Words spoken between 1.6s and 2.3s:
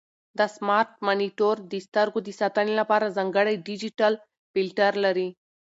د سترګو د